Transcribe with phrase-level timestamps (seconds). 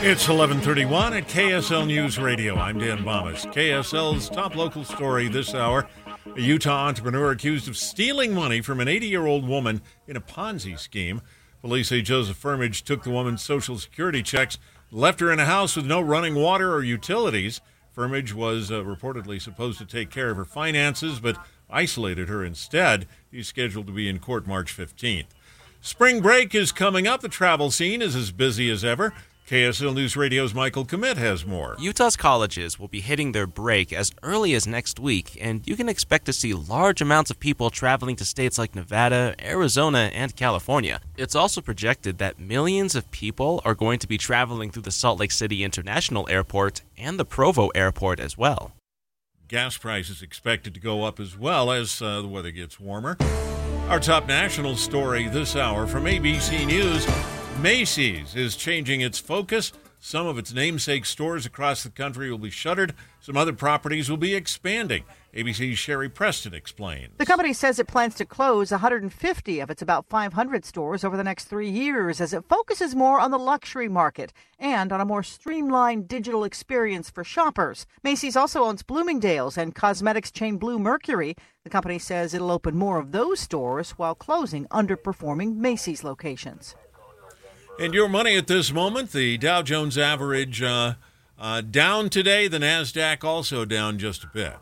[0.00, 2.54] It's 1131 at KSL News Radio.
[2.54, 3.44] I'm Dan Bammes.
[3.46, 5.88] KSL's top local story this hour.
[6.36, 10.20] A Utah entrepreneur accused of stealing money from an 80 year old woman in a
[10.20, 11.20] Ponzi scheme.
[11.62, 14.56] Police say Joseph Firmage took the woman's social security checks,
[14.92, 17.60] left her in a house with no running water or utilities.
[17.94, 23.08] Firmage was uh, reportedly supposed to take care of her finances, but isolated her instead.
[23.32, 25.26] He's scheduled to be in court March 15th.
[25.80, 27.20] Spring break is coming up.
[27.20, 29.12] The travel scene is as busy as ever.
[29.48, 31.74] KSL News Radio's Michael Commit has more.
[31.78, 35.88] Utah's colleges will be hitting their break as early as next week, and you can
[35.88, 41.00] expect to see large amounts of people traveling to states like Nevada, Arizona, and California.
[41.16, 45.18] It's also projected that millions of people are going to be traveling through the Salt
[45.18, 48.72] Lake City International Airport and the Provo Airport as well.
[49.48, 53.16] Gas prices expected to go up as well as uh, the weather gets warmer.
[53.88, 57.06] Our top national story this hour from ABC News.
[57.60, 59.72] Macy's is changing its focus.
[59.98, 62.94] Some of its namesake stores across the country will be shuttered.
[63.20, 65.02] Some other properties will be expanding.
[65.34, 67.18] ABC's Sherry Preston explains.
[67.18, 71.24] The company says it plans to close 150 of its about 500 stores over the
[71.24, 75.24] next three years as it focuses more on the luxury market and on a more
[75.24, 77.86] streamlined digital experience for shoppers.
[78.04, 81.36] Macy's also owns Bloomingdale's and cosmetics chain Bluemercury.
[81.64, 86.76] The company says it'll open more of those stores while closing underperforming Macy's locations.
[87.80, 90.94] And your money at this moment, the Dow Jones average uh,
[91.38, 94.56] uh, down today, the NASDAQ also down just a bit.